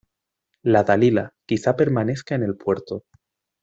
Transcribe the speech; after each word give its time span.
"la 0.71 0.81
Dalila" 0.83 1.31
quizá 1.45 1.75
permanezca 1.75 2.33
en 2.33 2.41
el 2.41 2.57
puerto: 2.57 3.05